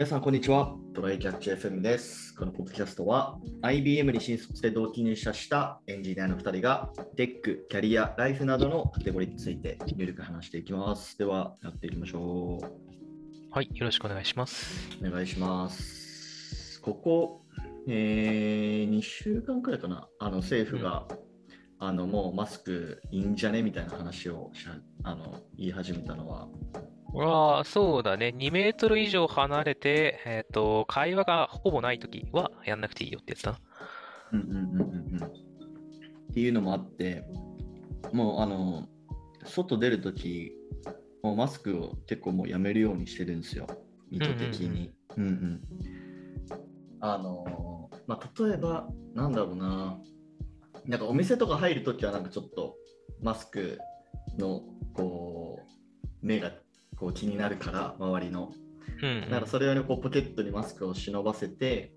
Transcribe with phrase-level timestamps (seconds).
[0.00, 0.74] 皆さん、こんにちは。
[0.94, 2.34] トライキャッチ FM です。
[2.34, 11.18] このポッドキャストは、IBM に新卒で同期入社したエンジニアの2人が、テック、キャリア、ライフなどのカテゴリーについて、ゆるく話していきます。
[11.18, 12.56] では、やっていきましょ
[13.50, 14.88] はい、よろしくお願いします。
[15.02, 15.06] う。
[15.06, 16.80] お願いします。
[16.80, 17.42] ここ、
[17.86, 21.08] えー、2週間くらいかな、あの政府が、
[21.78, 23.62] あのもうマスクいいんじゃね？
[23.62, 26.48] みたいな話をしゃあの言い始めたのは、
[27.14, 28.32] ああ、そうだね。
[28.36, 33.58] 2メートル以上離れて、えっと、会話がほぼないときはやんなくていいよってやつだな。
[34.32, 35.26] うんうんうんうんうん。
[35.26, 37.24] っていうのもあって、
[38.12, 38.88] もうあの、
[39.44, 40.52] 外出るとき、
[41.22, 43.66] もうマスクを結構もうやめるようにしてるんですよ、
[44.10, 44.92] 意図的に。
[45.16, 45.62] うんうん。
[47.00, 49.98] あの、まあ、例えば、なんだろうな、
[50.86, 52.76] なんかお店とか入るときはなんかちょっと
[53.20, 53.78] マスク
[54.38, 54.62] の
[54.94, 56.52] こう、目が
[57.00, 58.52] こう気になるから、周りの。
[59.02, 61.94] うん、だからそれよりこうポケットにマスクを忍ばせて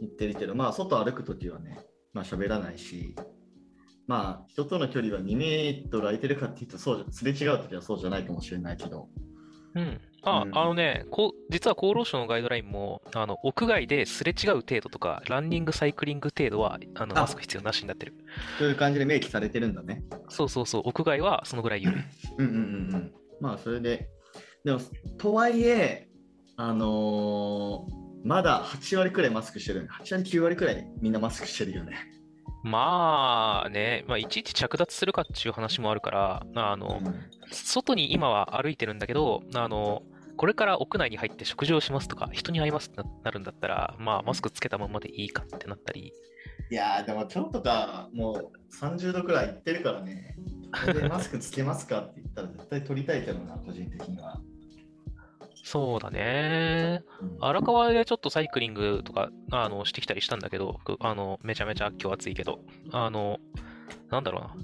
[0.00, 1.80] 行ってるけど、まあ外歩くときはね、
[2.12, 3.16] まあ喋らないし、
[4.06, 9.08] まあ人との距離は2メートル空いてるかっていうと、そうじゃすれ違うときはそうじゃないかもしれないけど、
[9.74, 10.00] うん。
[10.22, 18.14] あ、うんあのね、こう、実は厚労省のガイドラインも、あの、屋外ですれ違う程度とか、ランニング、サイクリング程度は、あの、あマスク必要なしになってる。
[18.58, 20.02] そういう感じで明記されてるんだね。
[20.28, 22.02] そうそうそう、屋外はそのぐらい緩い。
[22.38, 22.60] うんうんうん
[22.94, 23.12] うん。
[23.40, 24.08] まあそれで、
[24.64, 24.80] でも、
[25.18, 26.08] とはいえ、
[26.56, 29.88] あのーまだ8割くらいマスクしてる。
[30.02, 31.96] 8割、9割くらいみんなマスクしてるよね。
[32.62, 40.02] まあね、まあ、いちいち着脱するかっていう話もあるから、あの、うん外に今は歩いてるんだけど、あの、
[40.36, 46.12] これから屋内に入って食事をしますとか、人に会いますってななるんだったら、まあ、マスクつけたままでいいかってなったり、
[46.70, 50.36] いやーでも今日とかもう30度くらいいってるからね。
[51.08, 54.40] マスクつけますかって言ったら絶対取りたいけどな、個人的には。
[55.64, 57.02] そうだね。
[57.20, 62.60] うん荒川でちょっとサイクリングとか、あの、してきたりしたんだけど、くあの、めちゃめちゃ今日暑いけど、
[62.92, 63.38] あの、
[64.10, 64.54] なんだろうな。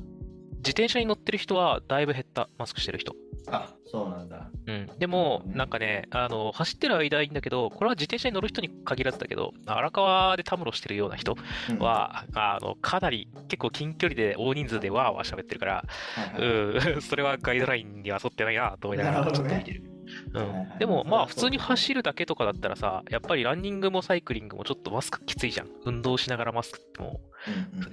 [0.58, 3.14] 自転車に乗ってる人はだいぶ減った、マスクしてる人。
[3.50, 4.50] あ、そうなんだ。
[4.66, 4.86] うん。
[4.98, 11.36] でも、うんなんかね、あの、走ってる間はいいんだけど、これは自転車に乗る人に限らずだけど、荒川でたむろしてるような人
[11.70, 19.95] うんは、あの、かなり結構近距離で大人数でわーわー喋ってるから、はいはいうん、 それはガイドラインには沿ってないなと思いながらちょっと見てる。
[20.32, 25.68] うん、でもまあ普通に走るだけとかだったらさ、やっぱりランニングもサイクリングもちょっとマスクきついじゃん。
[25.84, 27.20] 運動しながらマスクっても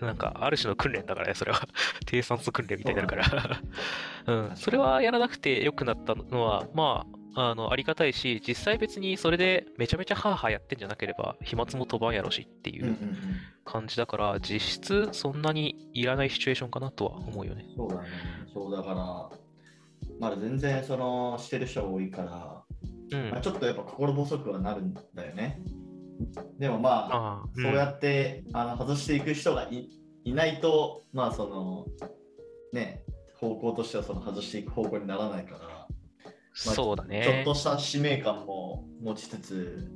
[0.01, 1.67] うなんかある種の訓練だからね、それは。
[2.05, 3.61] 低酸素訓練みたいになるから。
[4.49, 12.95] うん、それはやらなくて良くなったのは、まあ、あの、ありがたいし、実際別にそれでめちゃめちゃハーハーやってんじゃなければ、飛沫も飛ばんやろしっていう
[13.65, 17.65] 感じだから、実質そんなにいらないシチュエーションかなとは思うよね。
[17.75, 18.07] そうだね。
[18.53, 19.39] そうだから、
[20.19, 22.63] まだ全然そのしてる人が多いから、
[23.11, 23.29] うん。
[23.31, 25.61] まあ、ちょっとやっぱ心細くはなるんだよね。
[26.57, 29.89] でもまあ、ああ、そうやって、あの外していく人がい
[30.23, 31.85] いないと、まあその、
[32.71, 33.03] ね、
[33.35, 35.87] 方向としてはその外していく方向にならないから、
[36.53, 37.41] そうだちょっね。
[37.43, 39.91] とした使命感も持ちつつ、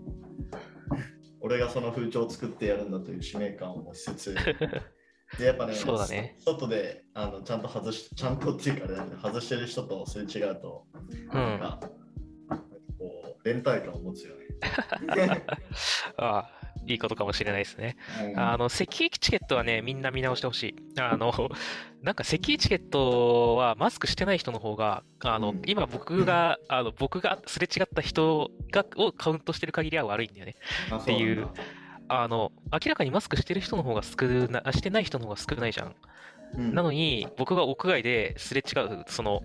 [1.40, 4.35] 俺がその風潮を作ってやるんだという使命感を持ちつつ、
[5.38, 11.39] でやっぱね、そうだね外であのちゃんと外し、ちゃんとっていうか、ね、外してる人とすれ違うと、うん。
[11.39, 11.79] なんか、
[12.97, 14.45] こう連帯感を持つよね。
[16.17, 16.49] ああ、
[16.87, 17.97] いいことかもしれないですね。
[18.23, 20.75] うんあの、石液チケットはね、みんな見直してほしい。
[20.99, 21.49] あの、
[22.01, 30.55] なんか石液チケットはマスクしてない人の方が、あの、うん今僕が、あの、僕がすれ違った人が、をカウントしてる限りは悪いんだよね。
[30.89, 31.49] あっていう
[32.09, 35.95] あの、明らかにマスクしてる人の方が少な、あしてない人の方が少ないじゃん。
[36.56, 39.44] うんなのに、僕が屋外ですれ違う、その、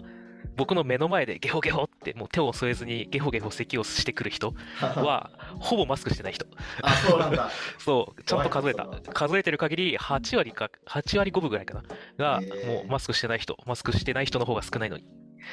[0.56, 6.46] 僕の目の前でゲホゲホって、もう手を添えずにゲホゲホ咳をしてくる人 は、ほぼマスクしてない人。
[6.82, 7.50] あ、そうなんだ。
[7.78, 8.86] そう、ちゃんと数えた。
[9.12, 11.82] 数えてる限り、8割か、8割5分ぐらいかな。
[12.18, 15.04] が、もうマスクしてない人、マスクしてない人の方が少ないのに。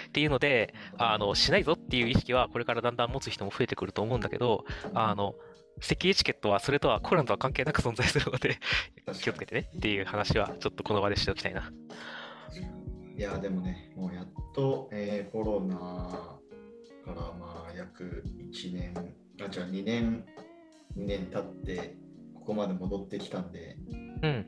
[0.08, 5.34] っていうので、あの、しないぞっていう意識は、これからだんだん持つ人も増えてくると思うんだけど、あの、
[5.82, 8.60] 咳エチケットはそれとはコロナとは関係なく存在するので、
[9.22, 11.72] 気をつけてねっていう話は、ちょっとこの場でしておきたいな。
[13.18, 16.40] いや、でもね、もうやっと、えーコロナか
[17.08, 18.94] らまあ約1年、
[19.42, 20.26] あ、じゃあ2年、
[20.96, 21.98] 2年経って、
[22.34, 23.78] ここまで戻ってきたんで、
[24.22, 24.46] うん。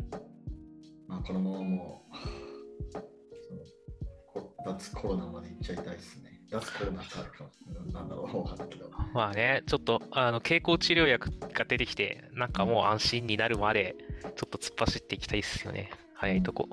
[1.07, 2.15] まあ、このままもう、
[4.65, 6.30] 脱コロナまで行っちゃいたいですね。
[6.51, 7.49] 脱コロナってあるかも、
[7.93, 8.89] なんだろう、わかんけど。
[9.13, 15.89] まあね、ちょっと、あの、経口治療薬が出てきて、なんかもう安心になるまで、ちょっと突っ走っていきたいですよね。
[16.13, 16.67] 早いとこ。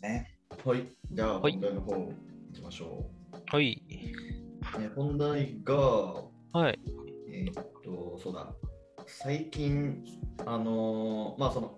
[0.00, 0.30] ね。
[0.64, 2.12] はい、じゃあ、はい本題の方行
[2.54, 3.56] きましょう。
[3.56, 3.82] はい。
[3.90, 5.74] え本題が、
[6.52, 6.78] はい。
[7.28, 8.54] えーっと、そうだ、
[9.06, 10.04] 最近、
[10.46, 11.76] あのーまあその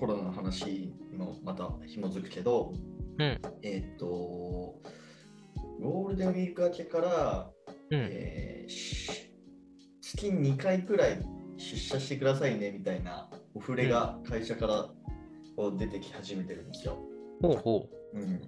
[0.00, 0.64] コロナの話
[1.10, 2.72] にもまた紐づくけど、
[3.18, 3.40] うん。
[3.62, 4.80] えーっと、
[5.80, 7.50] ゴールデンウィーク明けから、
[7.90, 8.08] うん。
[8.10, 9.30] えーし
[10.00, 11.18] 月2回くらい
[11.56, 14.88] 出社してくださいねみたいなお触れが会社から
[15.56, 16.98] こう出てき始めてるんですよ。
[17.40, 18.40] ほうほうん、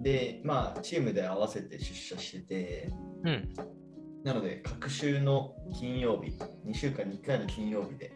[0.00, 2.92] で、まあ、チームで合わせて出社してて、
[3.24, 3.30] う。
[3.30, 3.54] うん。
[4.24, 6.32] なので、各週の金曜日、
[6.66, 8.12] 2週間に1回の金曜日で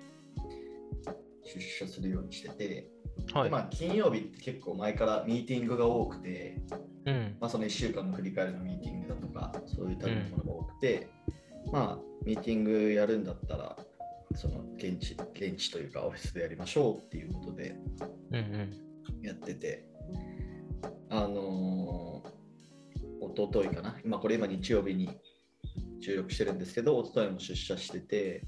[1.45, 2.91] 出社するようにしてて、
[3.33, 3.45] はい。
[3.45, 6.61] でまあ、金曜日って結構前からミーティングが多くて、
[7.07, 7.37] うん。
[7.41, 11.09] まあ、その1週間の振り返りのミーティングだとか、そういったものが多くて、
[11.73, 13.77] まあ、ミーティングやるんだったら、
[14.35, 17.77] その現地、現地というかオフィスでやりましょうっていうことで
[18.31, 19.23] うんうん。
[19.23, 19.87] やってて、
[21.09, 25.09] あのー、一昨日かな、今これ今日曜日に
[26.01, 28.43] 収録してるんですけど、一昨日も出社してて、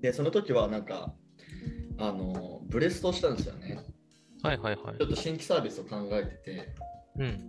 [0.00, 1.14] で、その時はなんか、
[1.98, 3.80] あのーブレストしたんですよね。
[4.42, 5.06] はいはいはいちょ。
[5.06, 6.74] っと新規サービスを考えてて、
[7.18, 7.48] うん。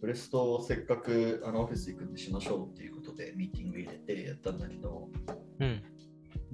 [0.00, 5.08] ブレストをせっかくあのオフィス行くんでしましょうっていうことでミーティング入れてやったんだけど、
[5.60, 5.82] うん。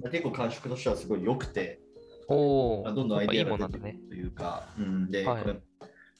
[0.01, 1.79] まあ結構感触としてはすごい良くて、
[2.27, 3.93] おどんどんアイデアが出てくる。
[4.09, 5.55] というか、うん、で、はいこれ、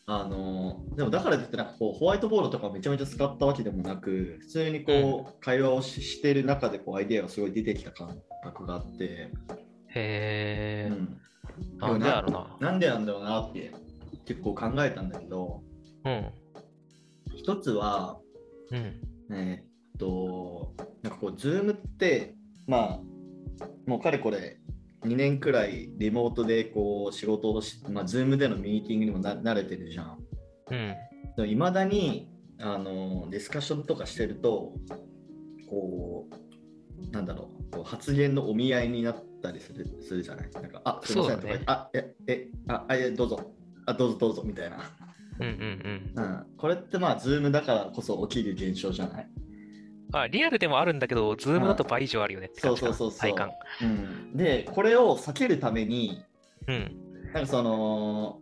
[0.07, 9.31] あのでもだからといってなんかこうホワイトボードとかめちゃめちゃ使ったわけでもなく、普通にこう、会話をししている中でこうアイデアがすごい出てきた感覚があって、
[9.95, 10.94] へえう。
[10.94, 11.21] ん、
[11.77, 12.57] なんでやろな。
[12.59, 13.71] なんでなんだろうなって
[14.25, 15.63] 結構考えたんだけど、
[16.06, 16.31] うん。
[17.36, 18.19] 一つは、
[18.71, 19.01] うん。
[19.31, 22.36] えーっと、なんかこう、ズームって、
[22.68, 23.00] まあ、
[23.88, 24.59] もうかれこれ
[25.03, 30.18] 2年くらいリモートでこう仕事をし、まあ、ズームでのミーティングにもな慣れてるじゃん。
[30.71, 30.95] うん。
[31.36, 34.74] でもいまだにあのディスカッションとかしてると、
[35.69, 40.50] こう、なんだろう、こう発言のお見合いになったりするするじゃない？
[40.51, 43.53] なんか、あ、すいませんとか、ねあ、え、え、あ、あえどうぞ、
[43.86, 44.77] あ、どうぞどうぞみたいな。
[45.39, 46.24] うんうんうん。
[46.24, 49.27] うん、これってまあ、ズームだからこそ起きる現象じゃない？
[50.12, 52.81] あ、リアルでもあるんだけど、ズームだと倍以上あるよねってそう感じ。
[52.81, 53.51] そうそうそう体感。。
[53.81, 56.24] うん、で、これを避けるために、
[56.68, 57.31] うん。
[57.33, 58.39] なんかその、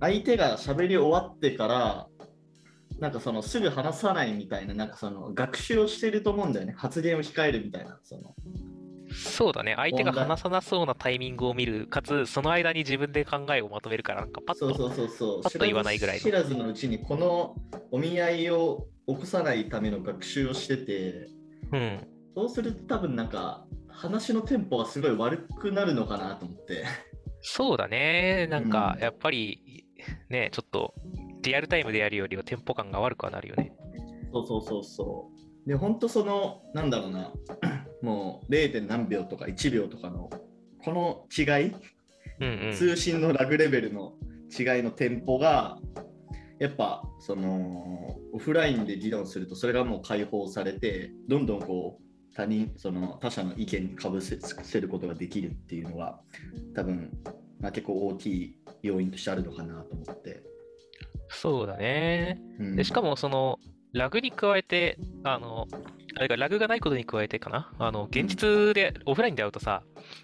[0.00, 2.06] 相手が喋り終わってから、
[2.98, 6.74] なんかそのすぐ話さないみたいな、なんかその学習をしてると思うんだよね。
[6.76, 8.00] 発言を控えるみたいな。
[8.02, 8.34] その
[9.12, 9.74] そうだね。
[9.76, 14.74] 相手が話さなそうなタイミングを見る、かつ、その間に自分で考えをまとめるから、なんかパッと。
[14.74, 15.42] そうそうそうそう。
[15.42, 17.56] パッと言わないぐらいの知らずのうちにこの
[17.90, 21.28] お見合いを起こさないための学習をしてて、
[21.72, 22.06] うん。
[22.34, 26.84] そうすると多分なんか話のテンポがすごい悪くなるのかなと思って。
[27.40, 28.46] そうだね。
[28.50, 29.84] なんかう、んやっぱり、
[30.28, 30.94] ね、ちょっと、
[31.42, 33.72] リアルタイムでやるよりはテンポ感が悪くはなるよね。
[34.32, 35.30] そうそうそうそ
[35.64, 35.68] う。
[35.68, 37.32] で、本当その、なんだろうな、
[38.02, 38.86] もう 0.
[38.86, 40.30] 何秒とか1秒とかの、
[40.84, 41.72] この違い、
[42.40, 42.72] うんうん。
[42.72, 44.14] 通信のラグレベルの
[44.56, 45.78] 違いのテンポが、
[46.58, 56.20] やっぱ、その、オフラインで議論すると、それがもう解放されて、どんどんこう、他人、その他者の意見にかぶせせることができるっていうのは、
[56.74, 57.10] 多分、
[57.60, 60.42] まあ、結構大きい要因としてあるのかなと思って。
[61.28, 62.40] そうだね。
[62.58, 63.58] うんで、しかも、その、
[63.96, 65.66] ラグに加えて、あの、
[66.16, 67.72] あれがラグがないことに加えてかな？
[67.78, 69.82] あの、現実で、オフラインで会うとさ、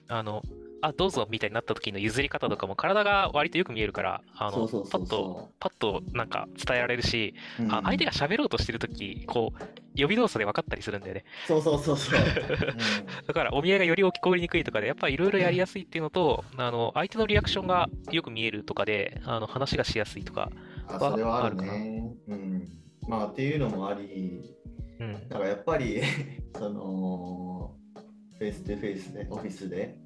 [0.09, 0.43] あの、
[0.83, 7.63] あ、どうぞみたいになった時の譲り方とかも体が割とよく見えるから、あの、そうそうそうパッと、そパッとなんか伝えられるし、う。
[7.63, 9.59] うんあ相手が喋ろうとしてる時、こう、
[9.95, 11.25] 予備動作で分かったりするんだよね。
[11.47, 12.21] そうそうそうそう。
[13.27, 20.51] だから、お見合いがより起こりにくいとかで、やっぱりいろいろやりやすいっていうのと、あの、相手のリアクションがよく見えるとかで、あの、話がしやすいとか、
[20.89, 22.17] あそれはあるね。
[22.29, 22.82] うん。
[23.09, 24.55] まあっていうのもあり、
[25.01, 25.29] うん。
[25.29, 26.01] だからやっぱり
[26.57, 27.75] その
[28.39, 29.99] フェイス2フェイスでオフィスで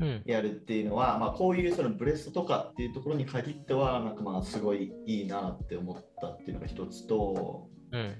[0.00, 0.22] うん。
[0.24, 8.14] やるっていうのは、まあ、こういうそのブレストとかっていうところに限ってはなんかまあすごいいいなって思ったっていうのが一つとうん。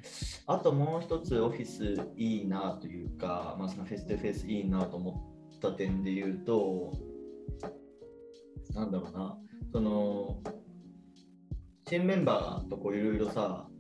[0.47, 6.93] あともう一つオフィスいいなというか、まあ、そのフェイス2フェイスいいなと思った点で言うと
[8.75, 9.37] なんだろうな
[9.73, 10.41] その
[11.87, 13.74] チームメンバーとこういろいろさ、うん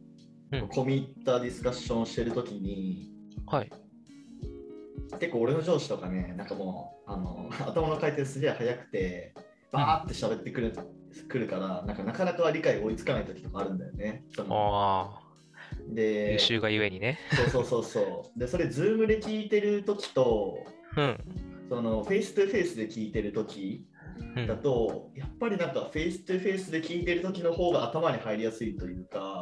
[0.63, 3.11] 込み入ったディスカッションをしてるときに
[3.47, 3.71] はい。
[5.21, 9.35] 結構俺の上司とかね、なんかもうあの 頭の回転すげえ速くて、
[9.71, 10.73] バーって喋ってくる,、
[11.29, 14.25] くるからなんかなかなか理解追いつかない時とかあるんだよね。
[14.35, 15.25] そのああ、
[15.89, 17.19] で優秀がゆえにね。
[17.37, 18.39] そうそうそうそう。
[18.39, 20.65] で、それ、ズームで聞いてる時と、
[20.97, 21.19] うん。
[21.69, 23.87] そのフェイス2フェイスで聞いてる時
[24.37, 29.34] うんだと、やっぱりなんかフェイス2フェイスで聞いてる時の方が頭に入りやすいというか、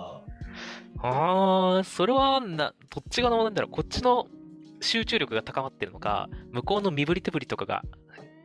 [0.99, 4.27] ああ、それはな、どっちがのなんだろう、こっちの
[4.81, 7.83] 集中力が高まってるのか、向こうの身振り手振りとかが、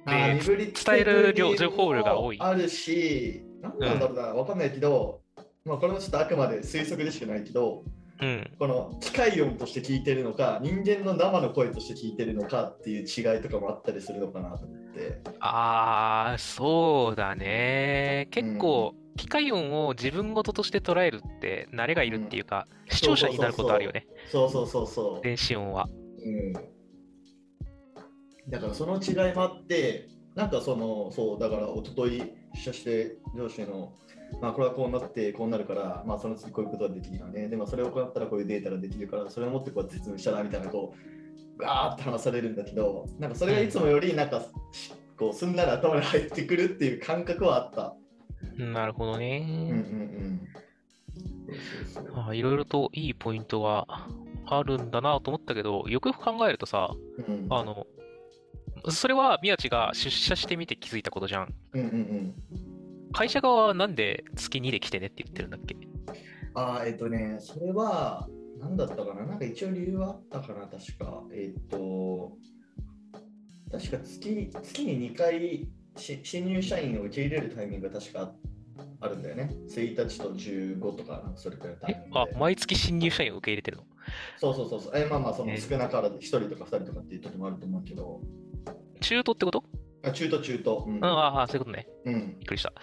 [0.06, 5.22] で伝える量情報量が多いあるし、なんなんだろうな、わかんないけど、
[5.66, 7.84] まあこれもちょっとあくまで推測でしかないけど、
[8.20, 8.50] うん。
[8.58, 15.22] この機械音として聞いてるのか、人間の生の声として聞いてるのかっていう違いとかもあったりするのかなと思って。
[15.39, 18.27] ああ、そうだね。
[18.32, 25.21] 結構、機械音を自分事として捉えるって慣れがいるっていうか、視聴者になることあるよね、そうそうそうそう。
[25.24, 25.89] 電子音は。
[26.25, 26.53] うん、
[28.50, 33.93] だからその違いもあって、なんかその、そう、だから一昨日出社して上司の、
[34.41, 37.47] まあこれはこうなってこうなるから、まあその次こういうことができるよね。
[37.50, 47.95] でもそれを行ったらこういうデータができるから、それを持ってこうやって説明したらみたいな、こう、ガーって話されるんだけど、なんかそれがいつもよりなんか、しこうすんなり頭に入ってくるっていう感覚はあった。
[48.58, 50.44] なるほどうんうんね。
[52.34, 53.88] いろいろといいポイントは
[54.46, 56.89] あるんだなと思ったけど、よくよく考えるとさ、
[57.27, 57.86] うんあの、
[58.89, 61.53] それは宮地が出社してみて気づいたことじゃん。
[61.74, 62.36] うんうんうん。
[63.13, 65.75] 会社側はなんで月2で来てねって言ってるんだっけ？
[66.53, 68.27] あーえっ、とね、それは、
[68.60, 69.25] 何だったかな？
[69.25, 71.24] なんか一応理由はあったかな確か。
[71.34, 72.38] えっ、と、
[73.72, 75.67] 確か月月に2回し
[75.98, 78.34] 新入社員を受け入れるタイミングが確か
[79.00, 79.51] あるんだよね。
[79.70, 83.84] 1日と15とか、なんかそれくらいのタイミングあ、毎月新入社員を受け入れてるの？
[84.38, 84.92] そうそうそうそう。
[84.96, 88.22] えまあまあ、そのえ少なからず1人とか2人とかっていう時もあると思うけど、
[89.01, 89.63] 中途ってこと？
[90.04, 90.86] あ中途中途。
[90.88, 91.88] うんうん、ああ、そういうことね。
[92.06, 92.38] うん。
[92.39, 92.74] びっくりした。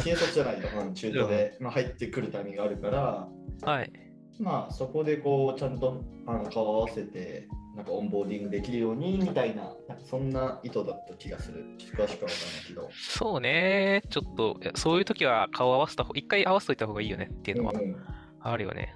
[0.00, 3.28] 新卒じゃないと、 うん、中途で、まあ、入ってくるタイミングがあるから、
[3.62, 3.92] はい。
[4.38, 11.64] まあそこでこうちゃんとあの顔を合わせてなんかオンボーディングできるようにみたいななんかそんな意図だった気がする。
[11.78, 12.28] 詳しくは分からない
[12.66, 12.88] けど。
[12.92, 14.02] そうね。
[14.08, 17.96] ちょっと、そういう時は顔合わせた方、一回合わせといた方がいいよねっていうのはうんうん
[18.40, 18.94] あるよね。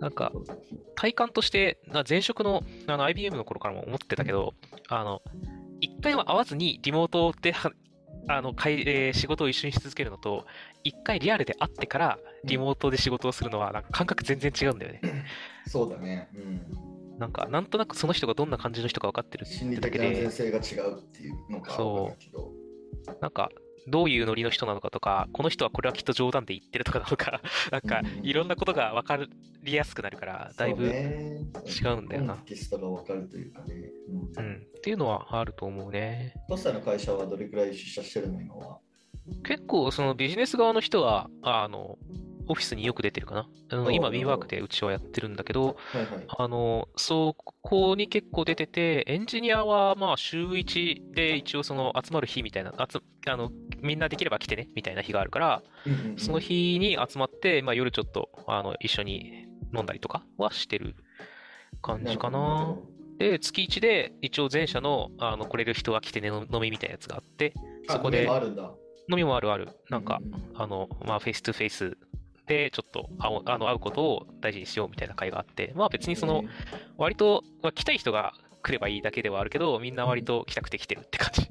[0.00, 0.58] なんうそうそう
[0.94, 4.54] 体感として、な前職のあの IBM の頃からも思ってたけど、
[4.88, 5.22] あの、
[5.80, 7.72] 一回は会わずにリモートでは
[8.28, 10.46] あの、かいえー仕事を一緒にし続けるのと、
[10.84, 15.00] 一回リアルで会ってからリモートで仕事をするのは、なんか感覚全然違うんだよね。
[15.66, 16.28] そうだね。
[16.34, 16.97] うん。
[17.18, 23.20] なんか、なんとなくその人がどんな感じの人か分かってる心理だけ的な安全で、性が違うっていうのかそう。
[23.20, 23.50] なんか、
[23.88, 27.40] どういうノリの人なのかとか、この人はこれはきっと冗談で言ってるとかなのか、
[27.72, 29.18] なんかうん、いろんなことが分か
[29.62, 30.88] りやすくなるから、だいぶ、違
[31.96, 32.34] うんだよな。
[32.36, 33.90] テキストが分かるというかね。
[34.36, 34.44] うん。
[34.44, 36.34] うん、っていうのはあると思うね。
[36.48, 38.78] トスタの会社はどれくらい出社してるの今は？
[39.44, 41.98] 結構、そのビジネス側の人は、あの、
[42.48, 43.48] オフィスによく出てるかな？
[43.70, 46.24] あの今、WeWork でうちはやってるんだけど、はいはい。
[46.26, 53.00] あの、そこに結構出てて、エンジニアはまあ週1で一応その集まる日みたいな、集
[53.30, 53.50] あの、
[53.80, 60.96] みんなできれば来てねみたいな日があるから、うんうんうんその日に集まって、まあ夜ちょっとあの一緒に飲んだりとかはしてる
[61.82, 62.76] 感じかな。
[63.18, 67.52] で、月1で一応前社のあの来れる人が来てねの飲みみたいなやつがあって、
[67.88, 68.72] あそこで上もあるんだ。
[69.10, 69.68] 飲みもあるある。
[69.90, 71.96] なんかう、うあの、まあ face to face
[72.48, 76.42] でちょっと会あの会うことを大事にしようみたいな会があって、まあ別にその、
[76.96, 81.50] 割と、まあ、来たい人が来ればいいだけではあるけど、みんな割と来たくて来てるって感じ。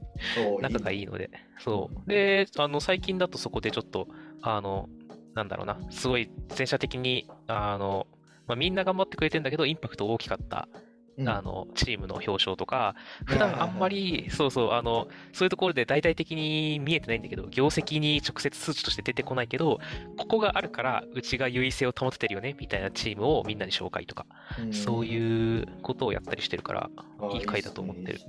[0.61, 1.29] 仲がいいので。
[1.59, 2.01] そうう。
[2.01, 4.07] んで、あの、最近だとそこでちょっと、
[4.41, 4.89] あの、
[5.35, 8.07] なんだろうな、すごい全社的に、あの、
[8.47, 10.86] まあ、みんな頑張ってくれてんだけど、インパクト大きかった、うん
[11.25, 19.79] あの、チームの表彰とか、い普段あんまり、そうそう、あの、そういうところで大々的に見えてないんだけど、業績に直接数値として出てこないけど、
[20.17, 24.25] ここがあるから、うちが優位性を保ててるよね、みたいなチームをみんなに紹介とか、
[24.59, 24.73] うん。
[24.73, 28.19] そういうことをやったりしてるから、あいい回だと思ってる。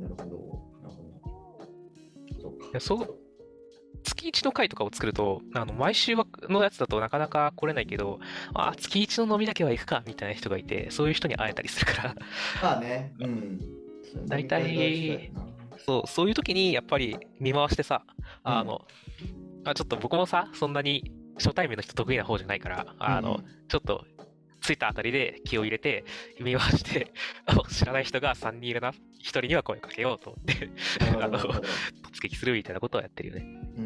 [0.00, 0.30] なるほ
[2.72, 2.80] ど。
[2.80, 3.25] そう
[4.32, 6.14] 月1の回とかを作ると、あの毎週
[6.48, 8.18] のやつだとなかなか来れないけど、
[8.54, 12.14] あ月1の飲みだけは行くかみたいな人がいて、そういう人に会えたりするから、
[12.62, 13.60] まあね、うん。
[14.26, 15.30] 大体
[15.84, 18.02] そう、そういう時にやっぱり見回してさ、
[18.42, 18.86] あの、
[19.64, 24.04] あちょっと僕もさ、そんなに初対面の人得意な方じゃないから、あの、ちょっと
[24.62, 26.04] 着いたあたりで気を入れて、
[26.40, 27.12] 見回して、
[27.46, 31.68] あ知らない人が3人いるな、1人には声かけようと思って、うんなるほどなるほど。
[32.10, 33.42] 突撃するみたいなことをやってるよね。
[33.42, 33.85] うんう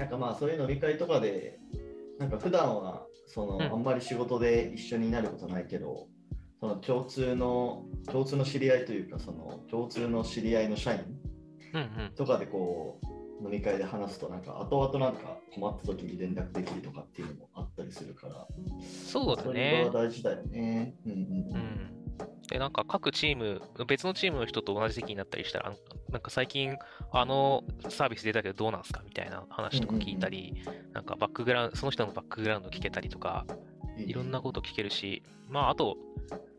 [0.00, 1.58] なんかまあそういう飲み会とかで、
[2.18, 6.08] なんか普段はその、うんあんまり仕事で一緒になることないけど、
[6.58, 11.00] その共通の共通の知り合いというか、その共通の知り合いの社員。
[12.16, 12.98] とかでこ
[13.40, 18.48] う飲み会で話すと、なんか後々なんか困った時に連絡できるとかっていうのもあったりするから、
[18.82, 19.90] そうだそれねは。
[19.90, 20.94] 大事だよね。
[21.04, 21.99] うんうんううんん。
[22.50, 25.72] で、なんか各チーム、別のチームの人と同じ席になったりしたら、
[26.10, 26.76] なんか最近、
[27.12, 33.46] あのサービス出たけどどうなんすかみたいな話とか聞いたり、なんかバックグラウンド、その人のバックグラウンド聞けたりとか、
[33.96, 35.96] いろんなこと聞けるし、まあ、あと、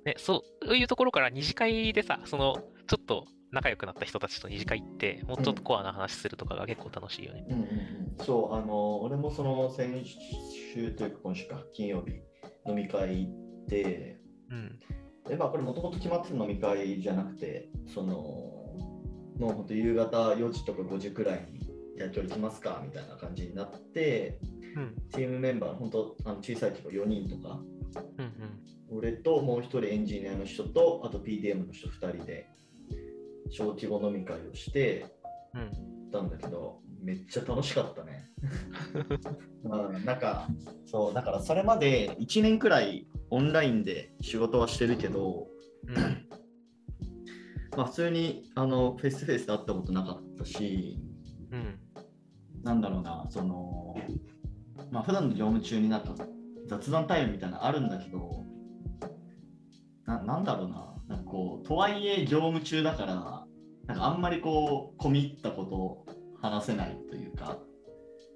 [0.05, 2.55] ね、そういうところから二次会でさ、その、
[2.88, 7.45] ちょっと仲良くなった人たちと二次会行って、もうちょっとコアな話するとかが結構楽しいよね。
[7.50, 10.05] うんうんうん、そう、あの、俺もその先
[10.74, 12.21] 週というか今週か、金曜日、
[12.65, 14.79] 飲み会行って、うん。
[15.27, 18.13] でまあ、これもともと決まってる飲み会じゃなくて、その、
[19.37, 21.59] もう本当夕方4時とか5時くらいに、
[21.97, 24.39] じゃあ今日行きますかみたいな感じになって、
[24.75, 24.95] うん。
[25.13, 27.59] チームメンバー、本当あの小さい時は4人とか、
[28.17, 28.25] うん
[28.89, 28.97] うん。
[28.97, 32.49] 俺ともう一人エンジニアの人と、あと PDM の人2人で、
[33.49, 35.05] 小規模飲み会をして、
[35.53, 36.09] うん。
[36.11, 38.29] たんだけど、めっちゃ楽しかったね。
[39.63, 40.48] うん、なんか、
[40.86, 45.48] そう、だからそれまで1年くらいオンラインで仕事はしてるけど、
[45.88, 45.96] うん。
[47.75, 51.00] まあ、普通にあのフェイスフェイスで会ったことなかったし、
[51.51, 51.79] うん。
[52.63, 53.96] なんだろうな、その、
[54.91, 56.13] まあ、普段の業務中になんか
[56.67, 58.46] 雑談タイムみたいなのあるんだけど、
[60.05, 63.46] ななんだろうな、なんかこう、とはいえ業務中だから、
[63.88, 66.05] なんかあんまりこう、込み入ったことを
[66.41, 67.57] 話せないというか、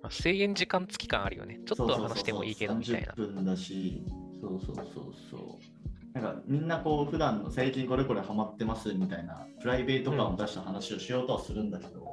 [0.01, 1.59] まあ、制限時間付き感あるよね。
[1.65, 3.13] ちょっとは話してもいいけどみたいな。
[3.13, 4.03] 30分だし、
[4.41, 4.85] そうそうそう
[5.31, 6.19] そう。
[6.19, 12.07] なんかみんなこう普段の最近これこれハマってますみたいなプライベート感を出した話をしようとはするんだけど、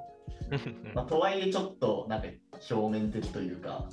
[0.94, 2.26] まあ、とはいえちょっとなんか
[2.70, 3.88] 表面的というか、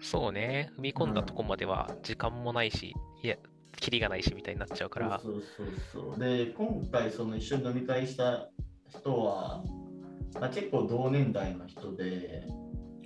[0.00, 0.70] そうね。
[0.78, 3.36] 踏み込んだとこまでは時間もないし、いや、
[3.76, 5.18] キリがないしみたいになっちゃうから。
[5.22, 6.18] そうそうそうそう。
[6.18, 8.50] で、今回その一緒に飲み会した
[8.88, 9.62] 人は、
[10.40, 12.46] まあ、結構同年代の人で、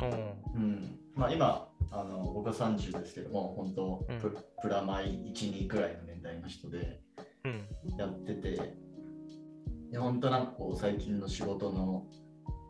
[0.01, 0.63] うん。
[0.63, 7.01] うんまあ、今あの僕は30ですけども本当うんプ,、プラマイ12くらいの年代の人で
[7.45, 7.97] うん。
[7.99, 8.75] やってて
[9.91, 12.07] で本当なんかこう最近の仕事の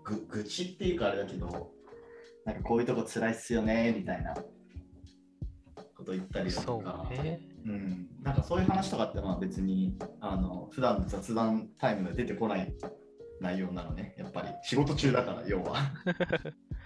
[0.04, 1.72] ぐ愚痴っていうかあれだけど
[2.46, 7.40] なんかこういうとこ辛いっすよねみたいなこと言ったりだとかね。
[7.66, 12.72] うん、なんかそういう話とかってまあ別にあの普段の雑談タイムで出てこない
[13.40, 14.48] 内容なのねやっぱり。
[14.62, 15.76] 仕事中だから要は、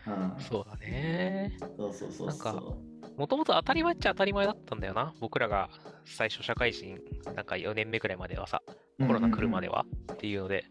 [0.36, 1.56] うん、そうだね。
[1.76, 5.14] そうそうそうなんかそうもともと当たり前っちゃ当たり前だったんだよな。
[5.20, 5.68] 僕らが
[6.04, 6.98] 最初社会人、
[7.34, 8.62] なんか4年目くらいまではさ、
[8.98, 10.64] コロナ来るまではっていうので、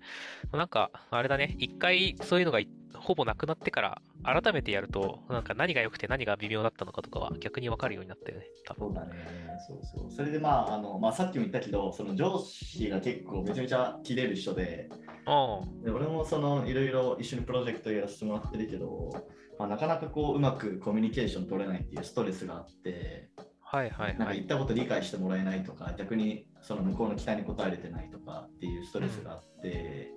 [0.52, 8.88] なんか、あれだね、一回そういうのがいほぼなくなってから、改めてやると、なんか何が良くて何が微妙だったのかとかは逆に分かるようになったよね、多分。
[8.88, 9.25] そうだね、
[9.67, 10.12] そうそう。
[10.12, 14.89] それでまあ、あのまあ、さっきも言ったけど、その上司が結構めちゃめちゃ切れる人で、
[15.27, 15.84] うん。
[15.84, 19.10] で俺もそのいろいろ一緒にプロジェクトやらせてもらってるけど、
[19.58, 23.30] まあ、なかなかこううまくコミュニケーション取れないっていうストレスがあって、
[23.62, 24.17] はいはいはい。
[24.17, 30.12] なんか言ったこと理解してもらえないとか、逆にその向こうの期待に応えれてないとかっていうストレスがあって、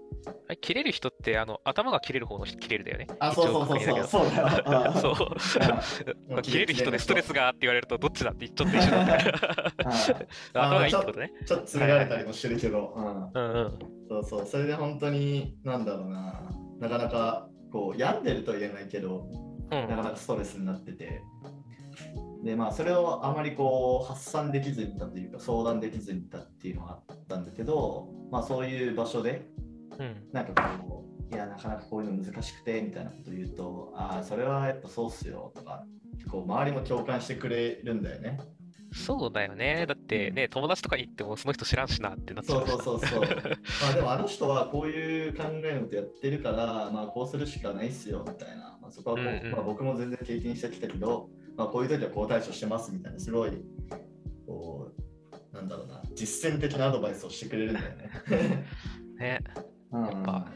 [0.46, 3.07] あれ切れる人って、あの、頭が切れる方の人切れるだよね。
[3.18, 4.30] あ、そうそうそうそう、そう
[5.00, 5.26] そそ
[6.37, 6.42] う。
[6.42, 9.33] 切れる人でストレスがって言われると、どっちだってちょっと一緒なんだよ。
[10.54, 11.33] 頭がいいってことね。
[11.46, 13.54] ちょっと詰められたりもしてるけど、うんうん。
[13.54, 13.78] うん。
[14.09, 19.26] そうそう、それで本当に、なんだろうな、なかなかこう病んでるとは言えないけど、
[19.70, 19.88] うん。
[19.88, 21.22] なかなかストレスになってて、
[22.44, 29.48] で、まあ、それをあまりこう発散できずにいたというか、相談できずにいたっていうのがあったんだけど、まあ、そういう場所で、
[29.98, 30.16] うん。
[30.30, 35.85] なんかこう、いや、なかなかこういうの難しくてみたいなこと言うと、ああ、それはやっぱそうっすよとか、
[36.30, 38.38] こう周りも共感してくれるんだよね。
[38.92, 39.87] そうだよね。
[39.88, 43.20] だってね、友達とかに行ってもその人知らんしなってなっちゃそううそうそうそう。
[43.83, 48.78] まあでもあの人はこういう考えのことやってるから、まあこうするしかないっすよみたいな。
[48.80, 53.52] まあ、そこはこう、うんうんまあ、僕も全然経験してきたけど、まあこういう時はこう対処してますみたいな、すごい、
[54.46, 54.92] こ
[55.52, 58.66] う、なんだろうな、実践的なアドバイスをしてくれるんだよね。
[59.18, 59.44] ね。
[59.92, 60.46] うんやっぱ、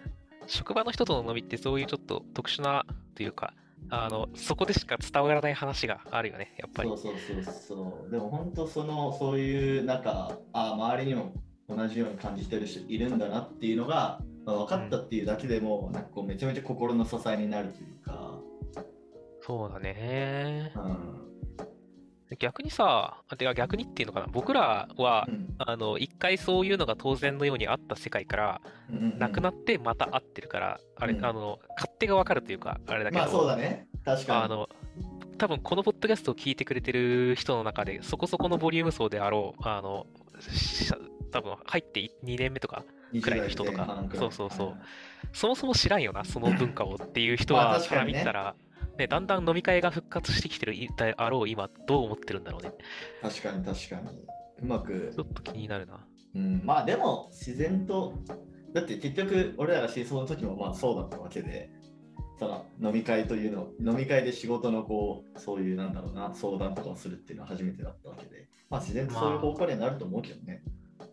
[0.46, 2.84] 職場の人との飲みってそういうちょっと特殊な
[3.14, 3.54] というか、
[3.90, 6.98] あの、そこでしか伝わらない話があるよね、やっぱりそう。
[6.98, 8.10] そうそうそう。
[8.10, 11.32] でも本当その、そういう中、あ周りにも
[11.68, 18.17] 同じように感じてる人いるんだなっていうのが、まあ、分かったっていうだけでも、なんかこうめちゃめちゃ心の支えになるというか、
[19.48, 20.72] そうだね。
[20.76, 22.38] うん。
[22.38, 25.54] 逆にさ、てか逆にっていうのかな、僕らはう、ん。
[25.56, 28.60] あの、一回そういうのが当然のようにあった世界から、
[29.18, 31.24] なくなっってまた会ってるから、あれ、うん。
[31.24, 33.88] あの、勝手がわかるというか、あれだけど、まあそうだね。
[34.04, 34.44] 確かに。
[34.44, 34.68] あの、
[35.38, 40.06] 多分このポッドキャストを聞いてくれてる人の中で、そこそこのボリューム層であろう、あの、
[40.40, 40.92] し
[41.30, 42.84] 多分入って2年目とか、
[43.22, 43.82] くらいの人とか。
[43.82, 44.20] 20代前半くらい。
[44.20, 44.76] そうそうそう。
[45.32, 48.54] そもそも知らんよな、その文化をっていう人は、かから見たら、
[48.98, 52.72] ね、だんだん飲み会が復活してきてるであろう今、どう思ってるんだろうね。
[53.22, 54.08] 確かに確かに。
[54.62, 55.24] うまくちょ。
[55.24, 56.04] っと気になるな。
[56.34, 58.14] うん、まあでも自然と、
[58.74, 61.70] だって結局俺らが真相の時もまあそうだったわけで、
[62.38, 70.62] その飲み会というの飲み会で仕事のこうそういうなんだろうな相談とかをするっていうのは初めてだったわけで、まあ、自然とそういう方向にはなると思うけどね。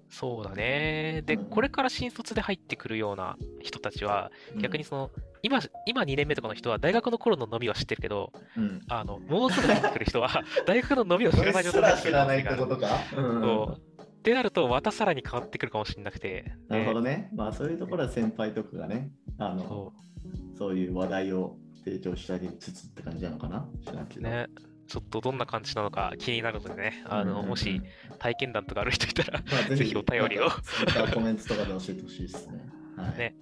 [0.10, 1.24] そうだね。
[1.26, 5.12] で、うんこれから新卒で入ってくるような人たちは、逆にその、
[5.46, 12.88] 今、今2年目とかの人は大学の頃の飲みは知ってるけど、うん、あの、もうすぐ入ってくる人は、 大学の飲みを知らない状態に知らないってことか。
[13.16, 14.02] うんそう。
[14.02, 16.52] ってなると、またさらに変わってくるかもしれなくて。
[16.68, 17.12] なるほどね。
[17.12, 17.30] ね。
[17.36, 19.94] まあそういうところは先輩とかがね、あのそ
[20.58, 23.68] そういう話題を提供したりつつって感じなのかな？
[24.18, 24.48] ね。
[24.88, 27.82] ちょっとどんな感じなのか気になるのでね、あの、うんうんうんもし、
[28.18, 30.50] 体験談とかある人いたら、まあ、ぜひお便りを
[31.14, 32.60] コメントとかで教えてほしいですね。
[32.98, 33.36] はい、ね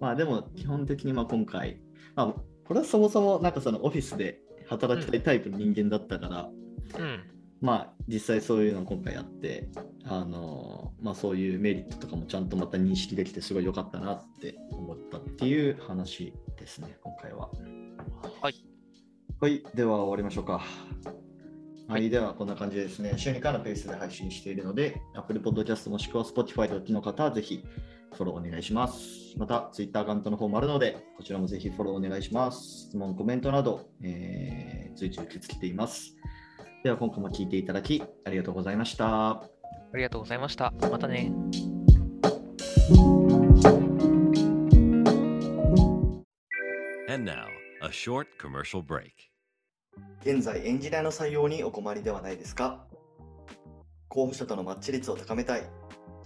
[0.00, 1.80] まあでも基本的にまあ今回、
[2.14, 2.26] まあ、
[2.66, 6.50] これはそもそもなんかそのオフィスで働きたいタイプの人間だったから、
[6.98, 7.24] うん。
[7.60, 9.68] まあ実際そういうのを今回やって、
[10.04, 17.50] あのまあそういうメリットとかもちゃんとまた認識できてすごい良かったなって思ったっていう話ですね、今回は。
[18.40, 18.54] はい。
[19.40, 20.62] はい、では終わりましょうか。
[21.88, 27.64] はい、ではこんな感じでですね、週2回のペースで配信しているので、Apple Podcast もしくは Spotify でお聞きの方はぜひ
[28.14, 29.36] フォローお願いします。
[29.36, 32.88] また、Twitter アカウントの方もあるので、こちらもぜひフォローお願いします。
[32.88, 36.16] 質問、コメントなど、えー随時受け付けています。
[36.82, 39.30] では今回も聞いていただきありがとうございました。
[39.30, 39.48] あ
[39.94, 40.72] りがとうございました。
[40.90, 41.32] またね。
[47.08, 47.46] And now,
[47.80, 49.12] a short commercial break.
[50.22, 52.84] 現在エンジニアの採用にお困りではないですか？
[54.08, 55.62] 候補者とのマッチ率を高めたい、